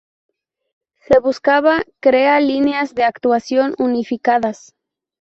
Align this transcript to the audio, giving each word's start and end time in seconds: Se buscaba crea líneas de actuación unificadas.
Se 0.97 1.19
buscaba 1.19 1.83
crea 1.99 2.39
líneas 2.39 2.95
de 2.95 3.03
actuación 3.03 3.75
unificadas. 3.77 4.73